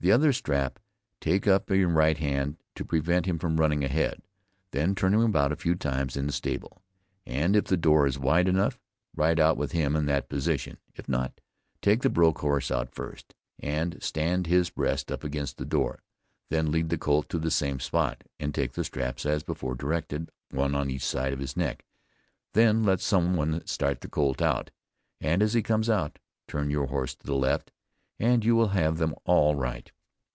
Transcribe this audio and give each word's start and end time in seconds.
The 0.00 0.12
other 0.12 0.32
strap 0.32 0.78
take 1.20 1.48
up 1.48 1.72
in 1.72 1.80
your 1.80 1.88
right 1.88 2.16
hand 2.16 2.58
to 2.76 2.84
prevent 2.84 3.26
him 3.26 3.36
from 3.36 3.56
running 3.56 3.82
ahead; 3.82 4.22
then 4.70 4.94
turn 4.94 5.12
him 5.12 5.22
about 5.22 5.50
a 5.50 5.56
few 5.56 5.74
times 5.74 6.16
in 6.16 6.28
the 6.28 6.32
stable, 6.32 6.80
and 7.26 7.56
if 7.56 7.64
the 7.64 7.76
door 7.76 8.06
is 8.06 8.16
wide 8.16 8.46
enough, 8.46 8.78
ride 9.16 9.40
out 9.40 9.56
with 9.56 9.72
him 9.72 9.96
in 9.96 10.06
that 10.06 10.28
position; 10.28 10.78
if 10.94 11.08
not, 11.08 11.40
take 11.82 12.02
the 12.02 12.10
broke 12.10 12.38
horse 12.38 12.70
out 12.70 12.94
first, 12.94 13.34
and 13.58 14.00
stand 14.00 14.46
his 14.46 14.70
breast 14.70 15.10
up 15.10 15.24
against 15.24 15.56
the 15.56 15.64
door, 15.66 16.04
then 16.48 16.70
lead 16.70 16.90
the 16.90 16.96
colt 16.96 17.28
to 17.30 17.38
the 17.40 17.50
same 17.50 17.80
spot, 17.80 18.22
and 18.38 18.54
take 18.54 18.74
the 18.74 18.84
straps 18.84 19.26
as 19.26 19.42
before 19.42 19.74
directed, 19.74 20.30
one 20.52 20.76
on 20.76 20.90
each 20.90 21.04
side 21.04 21.32
of 21.32 21.40
his 21.40 21.56
neck, 21.56 21.84
then 22.52 22.84
let 22.84 23.00
some 23.00 23.34
one 23.34 23.66
start 23.66 24.00
the 24.00 24.08
colt 24.08 24.40
out, 24.40 24.70
and 25.20 25.42
as 25.42 25.54
he 25.54 25.60
comes 25.60 25.90
out, 25.90 26.20
turn 26.46 26.70
your 26.70 26.86
horse 26.86 27.16
to 27.16 27.26
the 27.26 27.34
left, 27.34 27.72
and 28.20 28.44
you 28.44 28.56
will 28.56 28.70
have 28.70 28.98
them 28.98 29.14
all 29.26 29.54
right. 29.54 29.92